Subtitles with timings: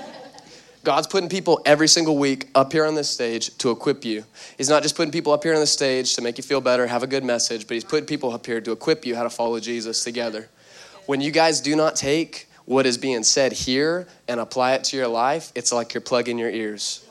[0.85, 4.23] God's putting people every single week up here on this stage to equip you.
[4.57, 6.87] He's not just putting people up here on the stage to make you feel better,
[6.87, 9.29] have a good message, but He's putting people up here to equip you how to
[9.29, 10.47] follow Jesus together.
[11.07, 14.97] When you guys do not take what is being said here and apply it to
[14.97, 17.05] your life, it's like you're plugging your ears.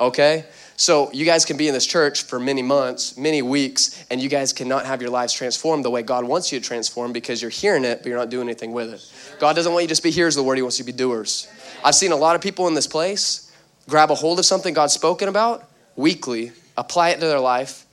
[0.00, 0.44] Okay?
[0.76, 4.28] So you guys can be in this church for many months, many weeks, and you
[4.28, 7.50] guys cannot have your lives transformed the way God wants you to transform because you're
[7.50, 9.38] hearing it, but you're not doing anything with it.
[9.38, 10.92] God doesn't want you to just be hearers of the word, He wants you to
[10.92, 11.48] be doers.
[11.84, 13.52] I've seen a lot of people in this place
[13.88, 17.86] grab a hold of something God's spoken about weekly, apply it to their life,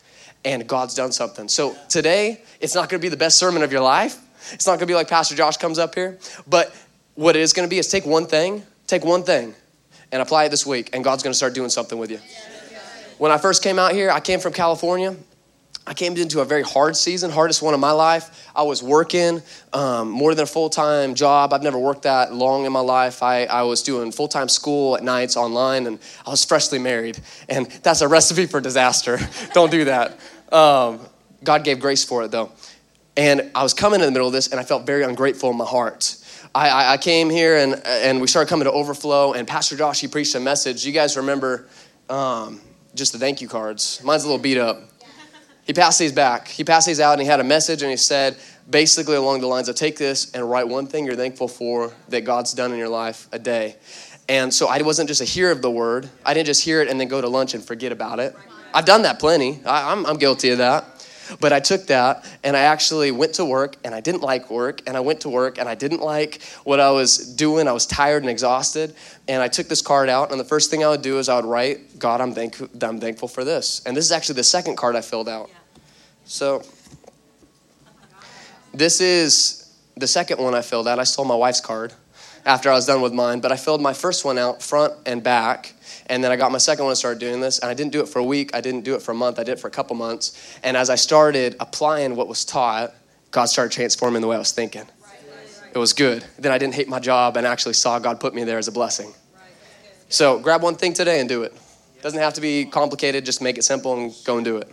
[0.46, 1.48] and God's done something.
[1.48, 4.20] So today, it's not gonna be the best sermon of your life.
[4.52, 6.76] It's not gonna be like Pastor Josh comes up here, but
[7.16, 9.56] what it is gonna be is take one thing, take one thing,
[10.12, 12.20] and apply it this week, and God's gonna start doing something with you.
[13.18, 15.16] When I first came out here, I came from California.
[15.86, 18.50] I came into a very hard season, hardest one of my life.
[18.56, 19.42] I was working
[19.74, 21.52] um, more than a full time job.
[21.52, 23.22] I've never worked that long in my life.
[23.22, 27.20] I, I was doing full time school at nights online, and I was freshly married.
[27.50, 29.20] And that's a recipe for disaster.
[29.54, 30.18] Don't do that.
[30.54, 31.02] Um,
[31.44, 32.52] God gave grace for it, though.
[33.18, 35.58] And I was coming in the middle of this, and I felt very ungrateful in
[35.58, 36.16] my heart.
[36.56, 40.08] I, I, came here, and, and we started coming to Overflow, and Pastor Josh, he
[40.08, 40.86] preached a message.
[40.86, 41.68] You guys remember
[42.10, 42.62] um,
[42.96, 44.02] just the thank you cards.
[44.04, 44.93] Mine's a little beat up.
[45.66, 46.48] He passed these back.
[46.48, 48.38] He passed these out and he had a message and he said,
[48.70, 52.22] basically along the lines of take this and write one thing you're thankful for that
[52.22, 53.76] God's done in your life a day.
[54.30, 56.10] And so I wasn't just a hearer of the word.
[56.26, 58.36] I didn't just hear it and then go to lunch and forget about it.
[58.74, 59.62] I've done that plenty.
[59.66, 60.86] I, am I'm guilty of that.
[61.40, 64.82] But I took that and I actually went to work and I didn't like work
[64.88, 67.68] and I went to work and I didn't like what I was doing.
[67.68, 68.96] I was tired and exhausted.
[69.28, 71.36] And I took this card out and the first thing I would do is I
[71.36, 73.82] would write, God, I'm, thank- I'm thankful for this.
[73.86, 75.50] And this is actually the second card I filled out.
[76.26, 76.64] So
[78.74, 81.00] this is the second one I filled out.
[81.00, 81.94] I stole my wife's card
[82.46, 85.24] after I was done with mine, but I filled my first one out front and
[85.24, 85.74] back.
[86.08, 87.60] And then I got my second one and started doing this.
[87.60, 88.54] And I didn't do it for a week.
[88.54, 89.40] I didn't do it for a month.
[89.40, 90.58] I did it for a couple months.
[90.64, 92.94] And as I started applying what was taught,
[93.32, 94.86] God started transforming the way I was thinking.
[95.74, 96.24] It was good.
[96.38, 98.72] Then I didn't hate my job and actually saw God put me there as a
[98.72, 99.14] blessing.
[100.10, 101.56] So grab one thing today and do it.
[102.04, 103.26] Doesn't have to be complicated.
[103.26, 104.72] Just make it simple and go and do it.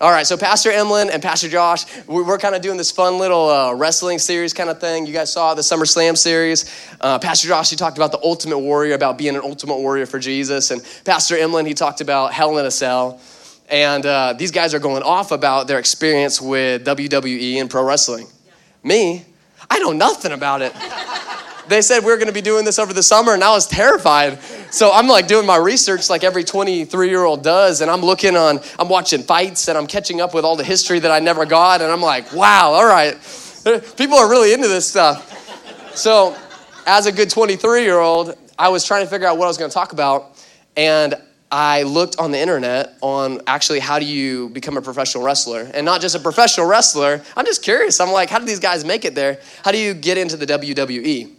[0.00, 3.50] All right, so Pastor Emlyn and Pastor Josh, we're kind of doing this fun little
[3.50, 5.04] uh, wrestling series kind of thing.
[5.04, 6.74] You guys saw the Summer Slam series.
[7.02, 10.18] Uh, Pastor Josh, he talked about the ultimate warrior, about being an ultimate warrior for
[10.18, 10.70] Jesus.
[10.70, 13.20] And Pastor Emlyn, he talked about hell in a cell.
[13.68, 18.26] And uh, these guys are going off about their experience with WWE and pro wrestling.
[18.82, 19.26] Me,
[19.68, 20.72] I know nothing about it.
[21.70, 23.66] they said we are going to be doing this over the summer, and I was
[23.66, 24.42] terrified.
[24.72, 28.36] So I'm like doing my research like every 23 year old does, and I'm looking
[28.36, 31.46] on, I'm watching fights, and I'm catching up with all the history that I never
[31.46, 33.14] got, and I'm like, wow, all right,
[33.96, 35.96] people are really into this stuff.
[35.96, 36.36] So
[36.86, 39.56] as a good 23 year old, I was trying to figure out what I was
[39.56, 40.44] going to talk about,
[40.76, 41.14] and
[41.52, 45.86] I looked on the internet on actually how do you become a professional wrestler, and
[45.86, 47.22] not just a professional wrestler.
[47.36, 48.00] I'm just curious.
[48.00, 49.40] I'm like, how do these guys make it there?
[49.64, 51.36] How do you get into the WWE?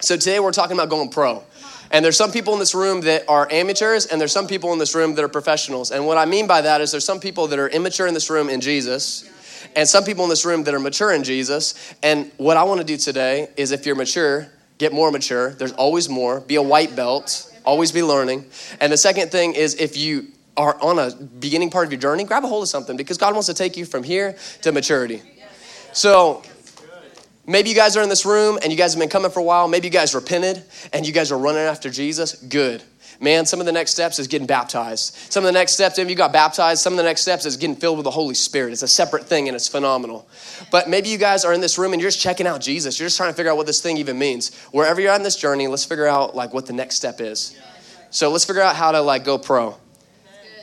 [0.00, 1.42] So today we're talking about going pro.
[1.90, 4.78] And there's some people in this room that are amateurs, and there's some people in
[4.78, 5.90] this room that are professionals.
[5.90, 8.28] And what I mean by that is there's some people that are immature in this
[8.28, 9.24] room in Jesus,
[9.74, 11.94] and some people in this room that are mature in Jesus.
[12.02, 14.48] And what I want to do today is if you're mature,
[14.78, 15.50] get more mature.
[15.50, 16.40] There's always more.
[16.40, 18.44] Be a white belt, always be learning.
[18.80, 20.26] And the second thing is if you
[20.58, 23.32] are on a beginning part of your journey, grab a hold of something because God
[23.32, 25.22] wants to take you from here to maturity.
[25.92, 26.42] So,
[27.46, 29.44] Maybe you guys are in this room and you guys have been coming for a
[29.44, 29.68] while.
[29.68, 32.34] Maybe you guys repented and you guys are running after Jesus.
[32.34, 32.82] Good.
[33.20, 35.14] Man, some of the next steps is getting baptized.
[35.32, 37.56] Some of the next steps, if you got baptized, some of the next steps is
[37.56, 38.72] getting filled with the Holy Spirit.
[38.72, 40.28] It's a separate thing and it's phenomenal.
[40.70, 42.98] But maybe you guys are in this room and you're just checking out Jesus.
[42.98, 44.54] You're just trying to figure out what this thing even means.
[44.72, 47.56] Wherever you're on this journey, let's figure out like what the next step is.
[48.10, 49.76] So let's figure out how to like go pro.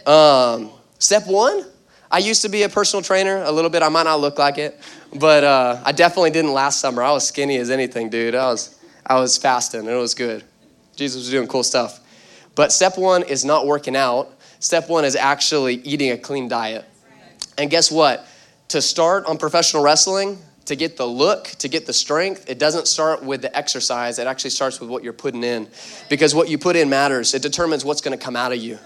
[0.05, 0.69] Um,
[0.99, 1.65] step one,
[2.13, 3.81] I used to be a personal trainer a little bit.
[3.81, 4.79] I might not look like it.
[5.15, 7.01] But uh, I definitely didn't last summer.
[7.01, 8.35] I was skinny as anything, dude.
[8.35, 10.43] I was, I was fasting, and it was good.
[10.95, 11.99] Jesus was doing cool stuff.
[12.53, 14.31] But step one is not working out.
[14.59, 16.85] Step one is actually eating a clean diet.
[17.57, 18.27] And guess what?
[18.69, 22.87] To start on professional wrestling, to get the look, to get the strength, it doesn't
[22.87, 24.19] start with the exercise.
[24.19, 25.67] It actually starts with what you're putting in.
[26.09, 27.33] Because what you put in matters.
[27.33, 28.77] It determines what's going to come out of you.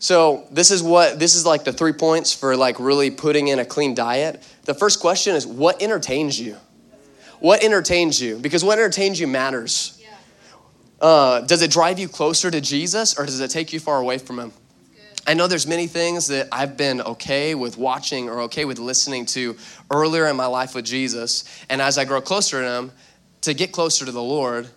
[0.00, 3.58] So, this is what this is like the 3 points for like really putting in
[3.58, 4.42] a clean diet.
[4.64, 6.56] The first question is what entertains you?
[7.38, 8.38] What entertains you?
[8.38, 9.96] Because what entertains you matters.
[11.00, 14.18] Uh, does it drive you closer to Jesus or does it take you far away
[14.18, 14.52] from him?
[15.26, 19.26] I know there's many things that I've been okay with watching or okay with listening
[19.26, 19.56] to
[19.90, 21.44] earlier in my life with Jesus.
[21.68, 22.92] And as I grow closer to Him,
[23.42, 24.68] to get closer to the Lord,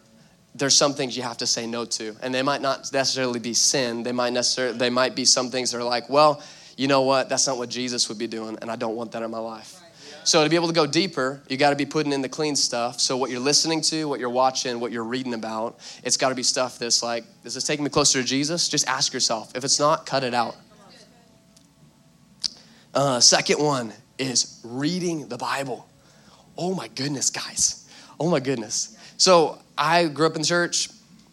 [0.55, 2.15] there's some things you have to say no to.
[2.21, 4.03] And they might not necessarily be sin.
[4.03, 6.41] They might necessarily they might be some things that are like, well,
[6.77, 7.29] you know what?
[7.29, 9.79] That's not what Jesus would be doing, and I don't want that in my life.
[10.25, 12.55] So to be able to go deeper, you got to be putting in the clean
[12.55, 13.01] stuff.
[13.01, 16.35] So what you're listening to, what you're watching, what you're reading about, it's got to
[16.35, 18.69] be stuff that's like, is this taking me closer to Jesus?
[18.69, 19.53] Just ask yourself.
[19.55, 20.55] If it's not, cut it out.
[22.93, 25.89] Uh, second one is reading the Bible.
[26.57, 27.89] Oh my goodness, guys.
[28.17, 28.95] Oh my goodness.
[29.17, 30.89] So I grew up in church.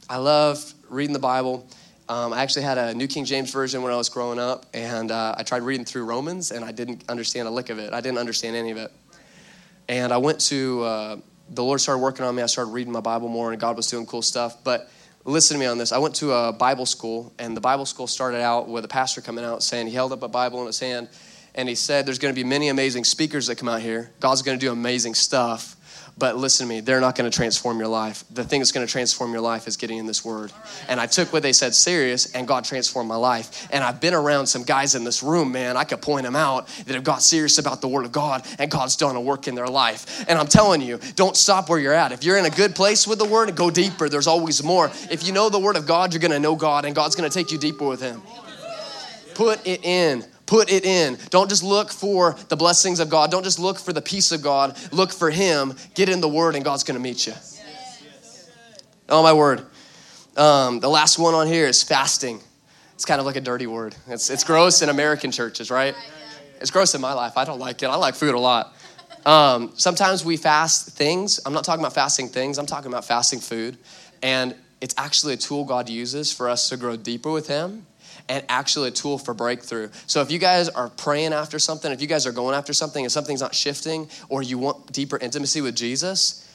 [0.09, 1.67] I love reading the Bible.
[2.09, 5.11] Um, I actually had a New King James Version when I was growing up, and
[5.11, 7.93] uh, I tried reading through Romans, and I didn't understand a lick of it.
[7.93, 8.93] I didn't understand any of it.
[9.89, 11.17] And I went to, uh,
[11.51, 12.43] the Lord started working on me.
[12.43, 14.63] I started reading my Bible more, and God was doing cool stuff.
[14.65, 14.91] But
[15.25, 15.93] listen to me on this.
[15.93, 19.21] I went to a Bible school, and the Bible school started out with a pastor
[19.21, 21.09] coming out saying he held up a Bible in his hand,
[21.55, 24.11] and he said, There's going to be many amazing speakers that come out here.
[24.21, 25.77] God's going to do amazing stuff.
[26.21, 28.25] But listen to me, they're not going to transform your life.
[28.31, 30.53] The thing that's going to transform your life is getting in this word.
[30.87, 33.67] And I took what they said serious, and God transformed my life.
[33.73, 36.69] And I've been around some guys in this room, man, I could point them out
[36.85, 39.55] that have got serious about the word of God, and God's done a work in
[39.55, 40.23] their life.
[40.29, 42.13] And I'm telling you, don't stop where you're at.
[42.13, 44.11] If you're in a good place with the word, go deeper.
[44.11, 44.91] There's always more.
[45.11, 47.31] If you know the word of God, you're going to know God, and God's going
[47.31, 48.21] to take you deeper with Him.
[49.35, 50.27] Put it in.
[50.51, 51.17] Put it in.
[51.31, 53.31] Don't just look for the blessings of God.
[53.31, 54.77] Don't just look for the peace of God.
[54.91, 55.77] Look for Him.
[55.95, 57.35] Get in the Word, and God's going to meet you.
[59.09, 59.65] Oh, my word.
[60.37, 62.41] Um, the last one on here is fasting.
[62.95, 63.95] It's kind of like a dirty word.
[64.09, 65.95] It's, it's gross in American churches, right?
[66.61, 67.37] It's gross in my life.
[67.37, 67.87] I don't like it.
[67.87, 68.75] I like food a lot.
[69.25, 71.39] Um, sometimes we fast things.
[71.47, 73.79] I'm not talking about fasting things, I'm talking about fasting food.
[74.21, 77.87] And it's actually a tool God uses for us to grow deeper with Him
[78.31, 79.91] and actually a tool for breakthrough.
[80.07, 83.05] So if you guys are praying after something, if you guys are going after something
[83.05, 86.49] and something's not shifting, or you want deeper intimacy with Jesus,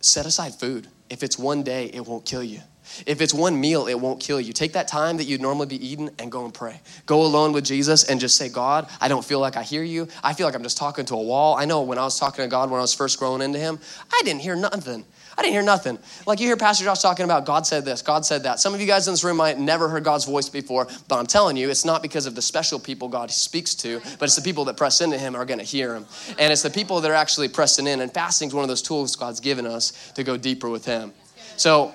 [0.00, 0.86] set aside food.
[1.08, 2.60] If it's one day, it won't kill you.
[3.06, 4.52] If it's one meal, it won't kill you.
[4.52, 6.82] Take that time that you'd normally be eating and go and pray.
[7.06, 10.06] Go alone with Jesus and just say, God, I don't feel like I hear you.
[10.22, 11.56] I feel like I'm just talking to a wall.
[11.56, 13.78] I know when I was talking to God when I was first growing into Him,
[14.12, 15.06] I didn't hear nothing.
[15.36, 15.98] I didn't hear nothing.
[16.26, 18.60] Like you hear Pastor Josh talking about God said this, God said that.
[18.60, 21.26] Some of you guys in this room might never heard God's voice before, but I'm
[21.26, 24.42] telling you, it's not because of the special people God speaks to, but it's the
[24.42, 26.06] people that press into Him are going to hear Him.
[26.38, 28.00] And it's the people that are actually pressing in.
[28.00, 31.12] And fasting is one of those tools God's given us to go deeper with Him.
[31.56, 31.94] So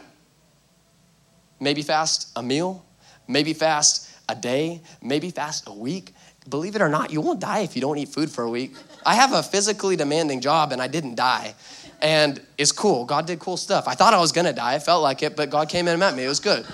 [1.60, 2.86] maybe fast a meal,
[3.28, 6.14] maybe fast a day, maybe fast a week.
[6.50, 8.74] Believe it or not, you won't die if you don't eat food for a week.
[9.06, 11.56] I have a physically demanding job and I didn't die
[12.01, 13.06] and it's cool.
[13.06, 13.88] God did cool stuff.
[13.88, 14.75] I thought I was gonna die.
[14.75, 16.24] I felt like it, but God came in and met me.
[16.24, 16.66] It was good.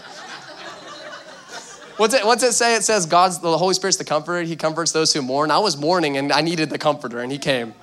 [1.97, 2.75] What's it, what's it say?
[2.75, 4.41] It says God's the Holy Spirit's the comforter.
[4.41, 5.49] He comforts those who mourn.
[5.49, 7.73] I was mourning and I needed the comforter, and He came.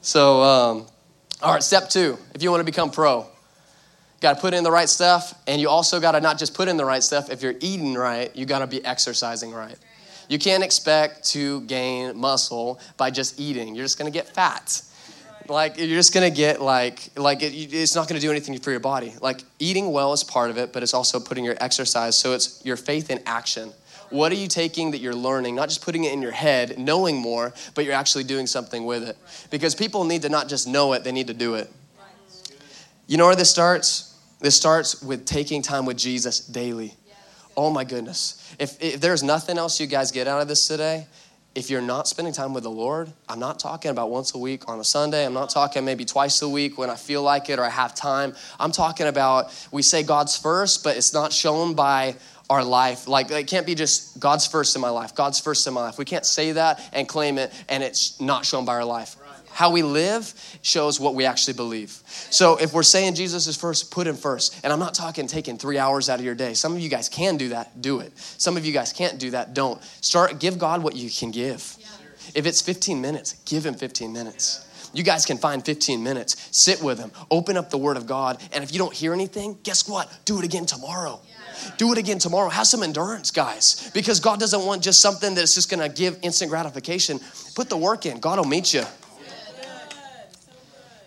[0.00, 0.86] So, um,
[1.42, 2.16] all right, step two.
[2.34, 3.26] If you want to become pro,
[4.20, 6.68] got to put in the right stuff, and you also got to not just put
[6.68, 7.30] in the right stuff.
[7.30, 9.76] If you're eating right, you got to be exercising right.
[10.28, 13.74] You can't expect to gain muscle by just eating.
[13.74, 14.82] You're just going to get fat
[15.48, 18.80] like you're just gonna get like like it, it's not gonna do anything for your
[18.80, 19.14] body.
[19.20, 22.64] Like eating well is part of it but it's also putting your exercise so it's
[22.64, 23.72] your faith in action.
[24.10, 25.54] What are you taking that you're learning?
[25.54, 29.08] Not just putting it in your head knowing more but you're actually doing something with
[29.08, 29.16] it.
[29.50, 31.70] Because people need to not just know it they need to do it.
[33.06, 34.18] You know where this starts?
[34.40, 36.94] This starts with taking time with jesus daily.
[37.56, 38.54] Oh my goodness.
[38.58, 41.06] If, if there's nothing else you guys get out of this today
[41.54, 44.68] if you're not spending time with the Lord, I'm not talking about once a week
[44.68, 45.26] on a Sunday.
[45.26, 47.94] I'm not talking maybe twice a week when I feel like it or I have
[47.94, 48.34] time.
[48.58, 52.16] I'm talking about we say God's first, but it's not shown by
[52.48, 53.06] our life.
[53.06, 55.98] Like it can't be just God's first in my life, God's first in my life.
[55.98, 59.16] We can't say that and claim it and it's not shown by our life.
[59.52, 60.32] How we live
[60.62, 62.02] shows what we actually believe.
[62.30, 64.58] So if we're saying Jesus is first, put him first.
[64.64, 66.54] And I'm not talking taking three hours out of your day.
[66.54, 68.16] Some of you guys can do that, do it.
[68.16, 69.82] Some of you guys can't do that, don't.
[70.00, 71.76] Start, give God what you can give.
[72.34, 74.68] If it's 15 minutes, give him 15 minutes.
[74.94, 76.48] You guys can find 15 minutes.
[76.50, 77.12] Sit with him.
[77.30, 78.40] Open up the word of God.
[78.52, 80.10] And if you don't hear anything, guess what?
[80.24, 81.20] Do it again tomorrow.
[81.76, 82.48] Do it again tomorrow.
[82.48, 86.18] Have some endurance, guys, because God doesn't want just something that's just going to give
[86.22, 87.20] instant gratification.
[87.54, 88.18] Put the work in.
[88.20, 88.84] God will meet you.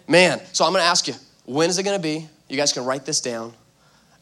[0.07, 2.27] Man, so I'm gonna ask you, when is it gonna be?
[2.47, 3.53] You guys can write this down.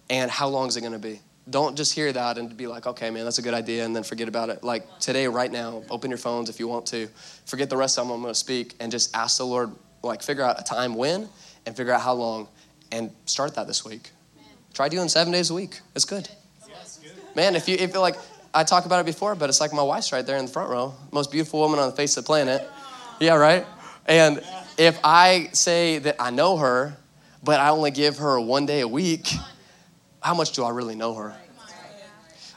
[0.10, 1.20] And how long is it gonna be?
[1.50, 4.04] Don't just hear that and be like, okay, man, that's a good idea, and then
[4.04, 4.64] forget about it.
[4.64, 7.08] Like today, right now, open your phones if you want to.
[7.46, 9.72] Forget the rest of them I'm gonna speak and just ask the Lord,
[10.04, 11.28] like, figure out a time when
[11.66, 12.48] and figure out how long
[12.92, 14.12] and start that this week.
[14.74, 15.82] Try doing seven days a week.
[15.96, 16.30] It's good.
[17.36, 18.16] Man, if you if like,
[18.54, 20.70] I talk about it before, but it's like my wife's right there in the front
[20.70, 22.68] row, most beautiful woman on the face of the planet.
[23.20, 23.66] Yeah, right.
[24.06, 24.44] And
[24.78, 26.98] if I say that I know her,
[27.44, 29.28] but I only give her one day a week,
[30.22, 31.36] how much do I really know her?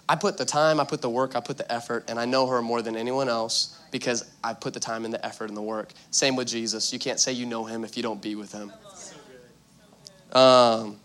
[0.09, 2.47] I put the time, I put the work, I put the effort, and I know
[2.47, 5.63] her more than anyone else because I put the time and the effort and the
[5.63, 5.93] work.
[6.11, 6.93] Same with Jesus.
[6.93, 8.73] You can't say you know him if you don't be with him.
[10.33, 11.01] Um,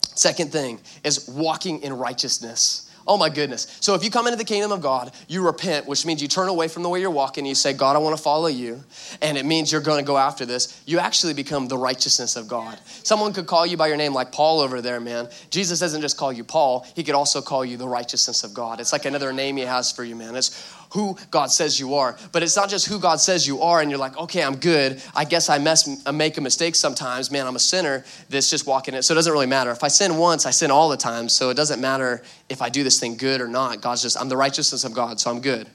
[0.00, 2.85] second thing is walking in righteousness.
[3.08, 3.76] Oh my goodness.
[3.80, 6.48] So if you come into the kingdom of God, you repent, which means you turn
[6.48, 7.46] away from the way you're walking.
[7.46, 8.82] You say, God, I want to follow you.
[9.22, 10.82] And it means you're going to go after this.
[10.86, 12.78] You actually become the righteousness of God.
[13.04, 15.28] Someone could call you by your name, like Paul over there, man.
[15.50, 18.80] Jesus doesn't just call you Paul, he could also call you the righteousness of God.
[18.80, 20.34] It's like another name he has for you, man.
[20.34, 20.50] It's
[20.90, 22.16] who God says you are.
[22.32, 25.02] But it's not just who God says you are, and you're like, okay, I'm good.
[25.14, 27.30] I guess I mess, I make a mistake sometimes.
[27.30, 29.02] Man, I'm a sinner that's just walking it.
[29.02, 29.70] So it doesn't really matter.
[29.70, 31.28] If I sin once, I sin all the time.
[31.28, 33.80] So it doesn't matter if I do this thing good or not.
[33.80, 35.68] God's just, I'm the righteousness of God, so I'm good.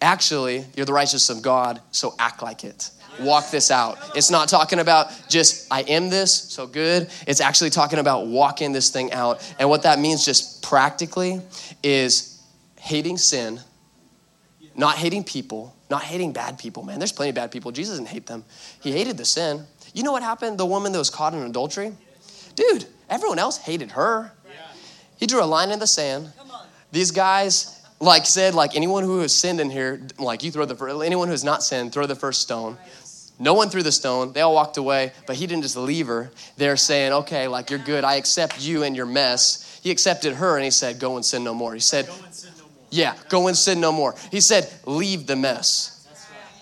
[0.00, 2.90] Actually, you're the righteousness of God, so act like it.
[3.18, 3.98] Walk this out.
[4.14, 7.08] It's not talking about just, I am this, so good.
[7.26, 9.42] It's actually talking about walking this thing out.
[9.58, 11.40] And what that means, just practically,
[11.82, 12.42] is
[12.78, 13.58] hating sin
[14.76, 16.98] not hating people, not hating bad people, man.
[16.98, 17.72] There's plenty of bad people.
[17.72, 18.44] Jesus didn't hate them.
[18.82, 19.66] He hated the sin.
[19.94, 20.58] You know what happened?
[20.58, 21.92] The woman that was caught in adultery?
[22.54, 24.32] Dude, everyone else hated her.
[25.18, 26.30] He drew a line in the sand.
[26.92, 30.98] These guys, like said, like anyone who has sinned in here, like you throw the
[30.98, 32.76] anyone who has not sinned, throw the first stone.
[33.38, 34.32] No one threw the stone.
[34.32, 36.30] They all walked away, but he didn't just leave her.
[36.56, 38.04] They're saying, okay, like you're good.
[38.04, 39.78] I accept you and your mess.
[39.82, 41.74] He accepted her and he said, go and sin no more.
[41.74, 42.08] He said,
[42.90, 44.14] yeah, go and sin no more.
[44.30, 45.92] He said, leave the mess.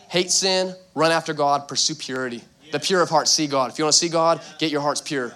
[0.08, 2.42] Hate sin, run after God, pursue purity.
[2.72, 3.70] The pure of heart see God.
[3.70, 5.34] If you want to see God, get your hearts pure.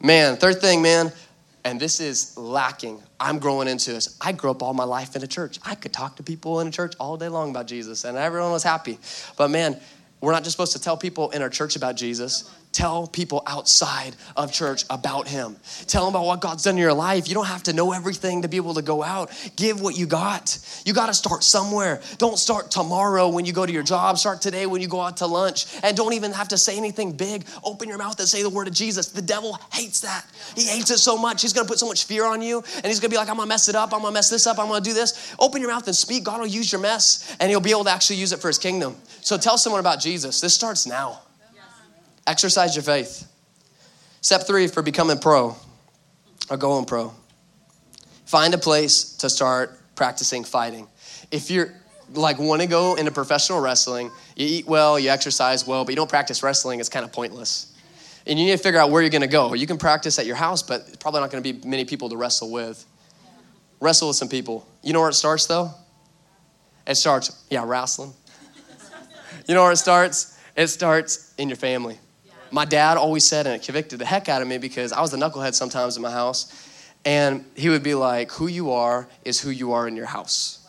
[0.00, 1.12] Man, third thing, man,
[1.64, 3.02] and this is lacking.
[3.18, 4.18] I'm growing into this.
[4.20, 5.58] I grew up all my life in a church.
[5.64, 8.50] I could talk to people in a church all day long about Jesus, and everyone
[8.50, 8.98] was happy.
[9.38, 9.80] But man,
[10.20, 12.50] we're not just supposed to tell people in our church about Jesus.
[12.74, 15.56] Tell people outside of church about Him.
[15.86, 17.28] Tell them about what God's done in your life.
[17.28, 19.30] You don't have to know everything to be able to go out.
[19.54, 20.58] Give what you got.
[20.84, 22.02] You got to start somewhere.
[22.18, 24.18] Don't start tomorrow when you go to your job.
[24.18, 25.66] Start today when you go out to lunch.
[25.84, 27.46] And don't even have to say anything big.
[27.62, 29.06] Open your mouth and say the word of Jesus.
[29.08, 30.26] The devil hates that.
[30.56, 31.42] He hates it so much.
[31.42, 32.58] He's going to put so much fear on you.
[32.74, 33.94] And he's going to be like, I'm going to mess it up.
[33.94, 34.58] I'm going to mess this up.
[34.58, 35.32] I'm going to do this.
[35.38, 36.24] Open your mouth and speak.
[36.24, 38.58] God will use your mess and He'll be able to actually use it for His
[38.58, 38.96] kingdom.
[39.20, 40.40] So tell someone about Jesus.
[40.40, 41.20] This starts now.
[42.26, 43.26] Exercise your faith.
[44.20, 45.54] Step three for becoming pro
[46.48, 47.12] or going pro.
[48.24, 50.88] Find a place to start practicing fighting.
[51.30, 51.74] If you're
[52.12, 55.96] like want to go into professional wrestling, you eat well, you exercise well, but you
[55.96, 57.72] don't practice wrestling, it's kind of pointless.
[58.26, 59.52] And you need to figure out where you're going to go.
[59.52, 62.16] You can practice at your house, but probably not going to be many people to
[62.16, 62.86] wrestle with.
[63.80, 64.66] Wrestle with some people.
[64.82, 65.70] You know where it starts though?
[66.86, 68.14] It starts, yeah, wrestling.
[69.46, 70.38] You know where it starts?
[70.56, 71.98] It starts in your family
[72.54, 75.12] my dad always said, and it convicted the heck out of me because I was
[75.12, 76.70] a knucklehead sometimes in my house.
[77.04, 80.60] And he would be like, Who you are is who you are in your house.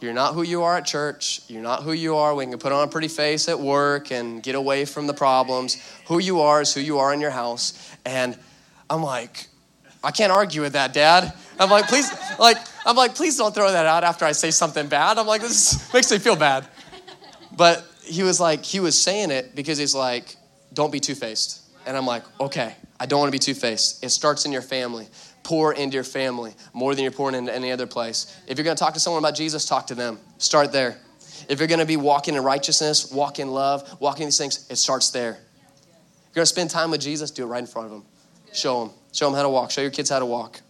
[0.00, 1.42] You're not who you are at church.
[1.48, 2.34] You're not who you are.
[2.34, 5.80] We can put on a pretty face at work and get away from the problems.
[6.08, 7.96] Who you are is who you are in your house.
[8.04, 8.36] And
[8.90, 9.46] I'm like,
[10.02, 11.32] I can't argue with that, Dad.
[11.58, 14.88] I'm like, please, like, I'm like, please don't throw that out after I say something
[14.88, 15.18] bad.
[15.18, 16.66] I'm like, this makes me feel bad.
[17.56, 20.36] But he was like, he was saying it because he's like,
[20.76, 21.62] don't be two faced.
[21.86, 24.04] And I'm like, okay, I don't want to be two faced.
[24.04, 25.08] It starts in your family.
[25.42, 28.36] Pour into your family more than you're pouring into any other place.
[28.46, 30.18] If you're going to talk to someone about Jesus, talk to them.
[30.38, 30.98] Start there.
[31.48, 34.76] If you're going to be walking in righteousness, walk in love, walking these things, it
[34.76, 35.30] starts there.
[35.30, 38.04] If you're going to spend time with Jesus, do it right in front of them.
[38.52, 38.94] Show them.
[39.12, 39.70] Show them how to walk.
[39.70, 40.60] Show your kids how to walk.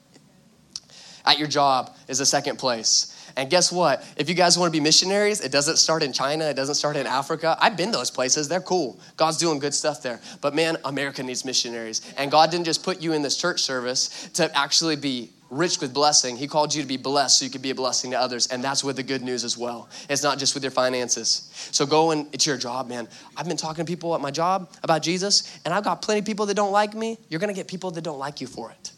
[1.24, 3.12] At your job is the second place.
[3.36, 4.04] And guess what?
[4.16, 6.96] If you guys want to be missionaries, it doesn't start in China, it doesn't start
[6.96, 7.56] in Africa.
[7.60, 8.98] I've been those places, they're cool.
[9.16, 10.20] God's doing good stuff there.
[10.40, 12.00] But man, America needs missionaries.
[12.16, 15.94] And God didn't just put you in this church service to actually be rich with
[15.94, 16.36] blessing.
[16.36, 18.46] He called you to be blessed so you could be a blessing to others.
[18.48, 19.88] And that's with the good news as well.
[20.08, 21.50] It's not just with your finances.
[21.72, 23.06] So go and it's your job, man.
[23.36, 26.24] I've been talking to people at my job about Jesus, and I've got plenty of
[26.26, 27.18] people that don't like me.
[27.28, 28.92] You're gonna get people that don't like you for it.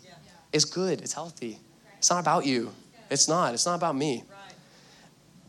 [0.52, 1.58] It's good, it's healthy.
[1.98, 2.72] It's not about you.
[3.10, 3.54] It's not.
[3.54, 4.24] It's not about me.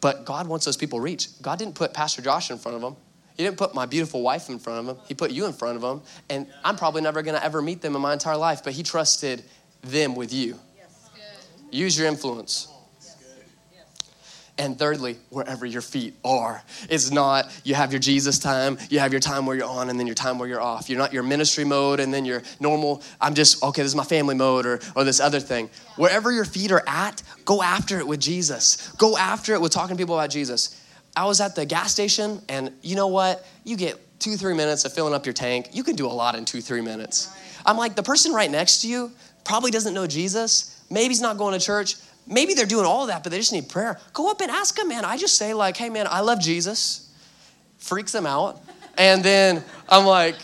[0.02, 1.42] But God wants those people reached.
[1.42, 2.96] God didn't put Pastor Josh in front of them.
[3.36, 5.04] He didn't put my beautiful wife in front of him.
[5.08, 6.02] He put you in front of him.
[6.30, 8.84] And I'm probably never going to ever meet them in my entire life, but he
[8.84, 9.44] trusted
[9.82, 10.60] them with you.
[11.72, 12.68] Use your influence.
[14.60, 16.62] And thirdly, wherever your feet are.
[16.90, 19.98] It's not you have your Jesus time, you have your time where you're on, and
[19.98, 20.90] then your time where you're off.
[20.90, 24.04] You're not your ministry mode and then your normal, I'm just, okay, this is my
[24.04, 25.70] family mode or, or this other thing.
[25.96, 28.92] Wherever your feet are at, go after it with Jesus.
[28.98, 30.80] Go after it with talking to people about Jesus.
[31.16, 33.46] I was at the gas station, and you know what?
[33.64, 35.70] You get two, three minutes of filling up your tank.
[35.72, 37.34] You can do a lot in two, three minutes.
[37.66, 39.12] I'm like, the person right next to you
[39.44, 40.82] probably doesn't know Jesus.
[40.90, 41.96] Maybe he's not going to church
[42.30, 44.00] maybe they're doing all of that, but they just need prayer.
[44.14, 45.04] Go up and ask them, man.
[45.04, 47.12] I just say, like, hey, man, I love Jesus.
[47.78, 48.62] Freaks them out.
[48.98, 50.36] And then I'm like,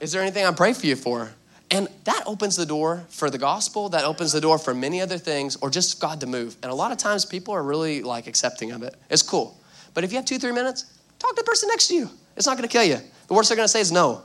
[0.00, 1.30] is there anything I pray for you for?
[1.70, 5.18] And that opens the door for the gospel, that opens the door for many other
[5.18, 6.56] things, or just God to move.
[6.62, 8.94] And a lot of times people are really like accepting of it.
[9.10, 9.58] It's cool.
[9.92, 10.84] But if you have two, three minutes,
[11.18, 12.10] talk to the person next to you.
[12.36, 12.98] It's not gonna kill you.
[13.26, 14.22] The worst they're gonna say is no.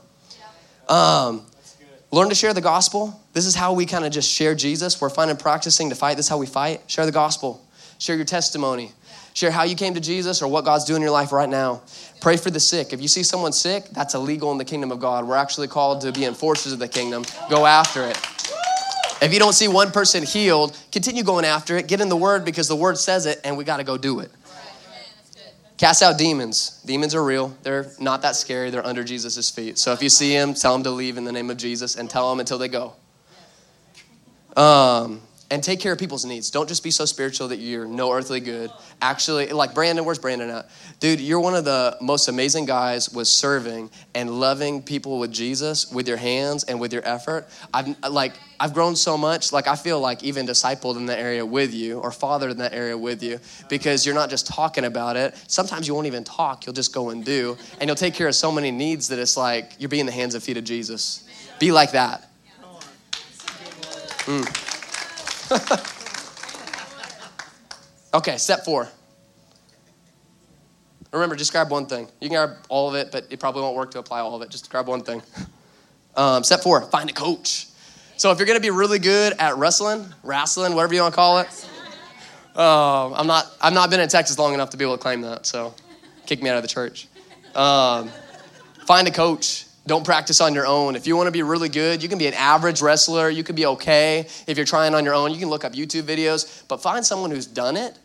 [0.88, 1.46] Um,
[2.12, 3.20] Learn to share the gospel.
[3.34, 5.00] This is how we kind of just share Jesus.
[5.00, 6.18] We're finding practicing to fight.
[6.18, 6.82] This is how we fight.
[6.88, 7.64] Share the gospel.
[8.00, 8.92] Share your testimony.
[9.34, 11.82] Share how you came to Jesus or what God's doing in your life right now.
[12.20, 12.94] Pray for the sick.
[12.94, 15.28] If you see someone sick, that's illegal in the kingdom of God.
[15.28, 17.24] We're actually called to be enforcers of the kingdom.
[17.50, 18.18] Go after it.
[19.22, 21.88] If you don't see one person healed, continue going after it.
[21.88, 24.22] Get in the word because the word says it and we got to go do
[24.22, 24.32] it.
[25.80, 26.82] Cast out demons.
[26.86, 27.56] Demons are real.
[27.64, 28.70] They're not that scary.
[28.70, 29.78] They're under Jesus' feet.
[29.78, 32.10] So if you see them, tell them to leave in the name of Jesus and
[32.10, 32.96] tell them until they go.
[34.58, 36.52] Um, and take care of people's needs.
[36.52, 38.72] Don't just be so spiritual that you're no earthly good.
[39.02, 40.70] Actually, like Brandon, where's Brandon at?
[41.00, 45.92] Dude, you're one of the most amazing guys with serving and loving people with Jesus
[45.92, 47.48] with your hands and with your effort.
[47.74, 49.52] I've like I've grown so much.
[49.52, 52.74] Like I feel like even discipled in that area with you or fathered in that
[52.74, 53.40] area with you
[53.70, 55.36] because you're not just talking about it.
[55.48, 56.66] Sometimes you won't even talk.
[56.66, 59.38] You'll just go and do, and you'll take care of so many needs that it's
[59.38, 61.26] like you're being the hands and feet of Jesus.
[61.58, 62.26] Be like that.
[64.26, 64.69] Mm.
[68.14, 68.88] okay, step four.
[71.12, 72.08] Remember, just grab one thing.
[72.22, 74.44] You can grab all of it, but it probably won't work to apply all of
[74.44, 74.50] it.
[74.50, 75.24] Just grab one thing.
[76.16, 77.68] Um, step four, find a coach.
[78.18, 81.40] So if you're gonna be really good at wrestling, wrestling, whatever you want to call
[81.40, 81.68] it,
[82.56, 83.48] uh, I'm not.
[83.62, 85.46] I've not been in Texas long enough to be able to claim that.
[85.46, 85.74] So,
[86.26, 87.08] kick me out of the church.
[87.56, 88.12] Um,
[88.86, 89.66] find a coach.
[89.90, 90.96] Don't practice on your own.
[90.96, 93.28] If you want to be really good, you can be an average wrestler.
[93.28, 94.28] You can be okay.
[94.46, 97.32] If you're trying on your own, you can look up YouTube videos, but find someone
[97.32, 97.98] who's done it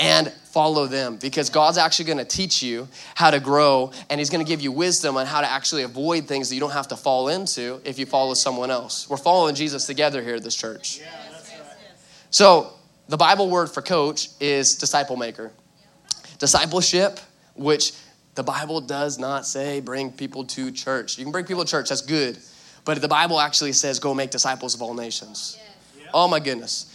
[0.00, 4.30] and follow them because God's actually going to teach you how to grow and He's
[4.30, 6.88] going to give you wisdom on how to actually avoid things that you don't have
[6.88, 9.08] to fall into if you follow someone else.
[9.08, 11.02] We're following Jesus together here at this church.
[12.30, 12.72] So,
[13.08, 15.52] the Bible word for coach is disciple maker.
[16.40, 17.20] Discipleship,
[17.54, 17.92] which
[18.34, 21.18] the Bible does not say bring people to church.
[21.18, 22.38] You can bring people to church, that's good.
[22.84, 25.58] But the Bible actually says go make disciples of all nations.
[26.14, 26.88] Oh my goodness.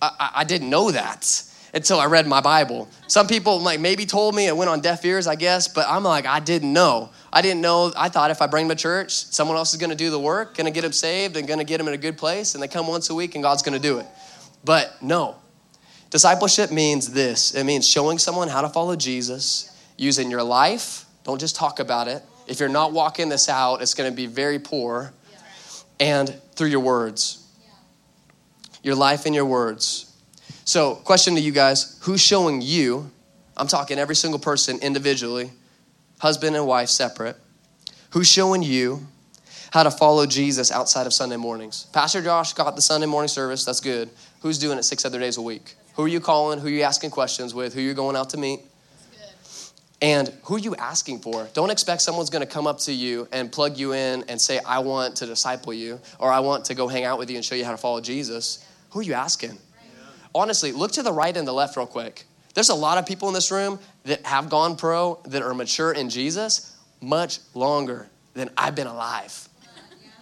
[0.00, 1.42] I, I, didn't know that
[1.74, 2.88] until I read my Bible.
[3.06, 6.02] Some people like maybe told me it went on deaf ears, I guess, but I'm
[6.02, 7.10] like, I didn't know.
[7.32, 7.92] I didn't know.
[7.96, 10.18] I thought if I bring them to church, someone else is going to do the
[10.18, 12.54] work, going to get them saved, and going to get them in a good place,
[12.54, 14.06] and they come once a week, and God's going to do it.
[14.64, 15.36] But no.
[16.10, 19.71] Discipleship means this it means showing someone how to follow Jesus
[20.02, 21.04] use in your life.
[21.24, 22.22] Don't just talk about it.
[22.46, 25.12] If you're not walking this out, it's going to be very poor.
[26.00, 27.46] And through your words,
[28.82, 30.12] your life and your words.
[30.64, 33.10] So, question to you guys who's showing you?
[33.56, 35.50] I'm talking every single person individually,
[36.18, 37.36] husband and wife separate.
[38.10, 39.06] Who's showing you
[39.72, 41.86] how to follow Jesus outside of Sunday mornings?
[41.92, 44.10] Pastor Josh got the Sunday morning service, that's good.
[44.40, 45.76] Who's doing it six other days a week?
[45.94, 46.58] Who are you calling?
[46.58, 47.74] Who are you asking questions with?
[47.74, 48.60] Who are you going out to meet?
[50.02, 51.48] And who are you asking for?
[51.54, 54.80] Don't expect someone's gonna come up to you and plug you in and say, I
[54.80, 57.54] want to disciple you, or I want to go hang out with you and show
[57.54, 58.66] you how to follow Jesus.
[58.90, 59.56] Who are you asking?
[60.34, 62.24] Honestly, look to the right and the left real quick.
[62.54, 65.92] There's a lot of people in this room that have gone pro, that are mature
[65.92, 69.48] in Jesus much longer than I've been alive.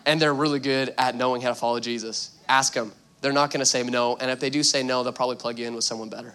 [0.05, 2.37] And they're really good at knowing how to follow Jesus.
[2.49, 2.93] Ask them.
[3.23, 5.67] They're not gonna say no, and if they do say no, they'll probably plug you
[5.67, 6.35] in with someone better.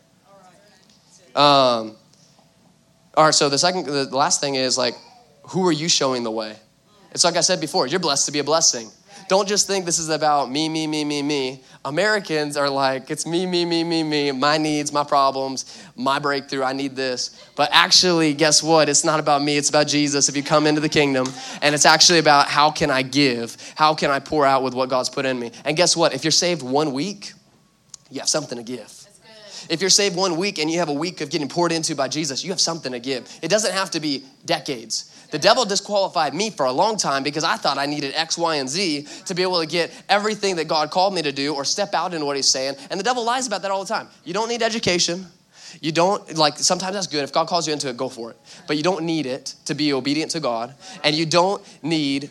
[1.35, 1.95] Um,
[3.17, 4.95] all right, so the second, the last thing is like,
[5.49, 6.55] who are you showing the way?
[7.11, 8.91] It's like I said before, you're blessed to be a blessing.
[9.27, 11.63] Don't just think this is about me, me, me, me, me.
[11.83, 16.63] Americans are like, it's me, me, me, me, me, my needs, my problems, my breakthrough,
[16.63, 17.49] I need this.
[17.55, 18.87] But actually, guess what?
[18.87, 21.27] It's not about me, it's about Jesus if you come into the kingdom.
[21.61, 23.57] And it's actually about how can I give?
[23.75, 25.51] How can I pour out with what God's put in me?
[25.63, 26.13] And guess what?
[26.13, 27.33] If you're saved one week,
[28.11, 29.04] you have something to give.
[29.69, 32.07] If you're saved one week and you have a week of getting poured into by
[32.07, 33.27] Jesus, you have something to give.
[33.41, 35.11] It doesn't have to be decades.
[35.31, 38.55] The devil disqualified me for a long time because I thought I needed X, Y,
[38.55, 41.65] and Z to be able to get everything that God called me to do or
[41.65, 42.75] step out into what He's saying.
[42.89, 44.07] And the devil lies about that all the time.
[44.23, 45.25] You don't need education.
[45.81, 47.23] You don't, like, sometimes that's good.
[47.23, 48.37] If God calls you into it, go for it.
[48.67, 50.73] But you don't need it to be obedient to God.
[51.03, 52.29] And you don't need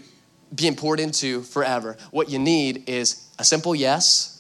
[0.55, 1.97] being poured into forever.
[2.11, 4.31] What you need is a simple yes,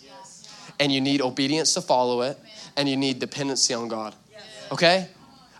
[0.80, 2.38] and you need obedience to follow it,
[2.76, 4.14] and you need dependency on God.
[4.72, 5.08] Okay?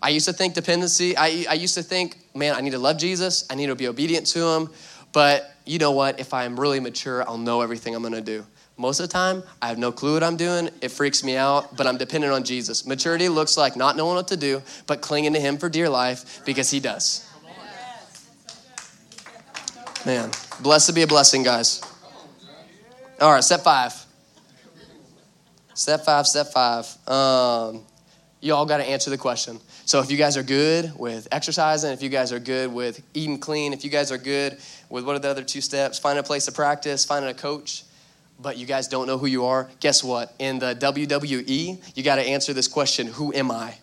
[0.03, 2.99] I used to think dependency, I, I used to think, man, I need to love
[2.99, 4.71] Jesus, I need to be obedient to him,
[5.13, 6.21] but you know what?
[6.21, 8.45] If I'm really mature, I'll know everything I'm gonna do.
[8.77, 10.69] Most of the time, I have no clue what I'm doing.
[10.81, 12.85] It freaks me out, but I'm dependent on Jesus.
[12.87, 16.45] Maturity looks like not knowing what to do, but clinging to Him for dear life
[16.45, 17.31] because He does.
[20.05, 21.81] Man, blessed to be a blessing, guys.
[23.21, 24.04] All right, step five.
[25.75, 26.87] Step five, step five.
[27.09, 27.83] Um,
[28.41, 29.59] you all got to answer the question.
[29.87, 33.39] So, if you guys are good with exercising, if you guys are good with eating
[33.39, 34.59] clean, if you guys are good
[34.89, 35.99] with what are the other two steps?
[35.99, 37.85] Finding a place to practice, finding a coach,
[38.41, 40.35] but you guys don't know who you are, guess what?
[40.39, 43.75] In the WWE, you got to answer this question Who am I?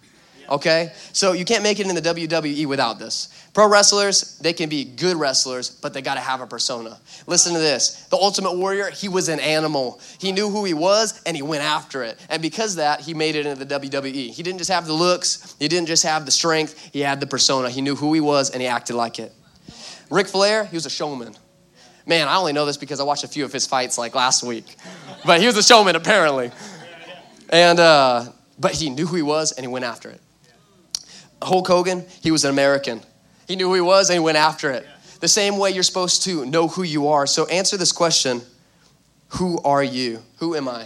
[0.51, 0.91] Okay?
[1.13, 3.29] So you can't make it in the WWE without this.
[3.53, 6.99] Pro wrestlers, they can be good wrestlers, but they got to have a persona.
[7.25, 10.01] Listen to this The Ultimate Warrior, he was an animal.
[10.19, 12.19] He knew who he was and he went after it.
[12.29, 14.31] And because that, he made it into the WWE.
[14.31, 17.27] He didn't just have the looks, he didn't just have the strength, he had the
[17.27, 17.69] persona.
[17.69, 19.31] He knew who he was and he acted like it.
[20.09, 21.33] Ric Flair, he was a showman.
[22.05, 24.43] Man, I only know this because I watched a few of his fights like last
[24.43, 24.75] week.
[25.25, 26.51] But he was a showman apparently.
[27.49, 28.25] And uh,
[28.59, 30.19] but he knew who he was and he went after it.
[31.41, 33.01] Hulk Hogan, he was an American.
[33.47, 34.85] He knew who he was and he went after it.
[35.19, 37.27] The same way you're supposed to know who you are.
[37.27, 38.41] So answer this question
[39.29, 40.21] Who are you?
[40.37, 40.85] Who am I?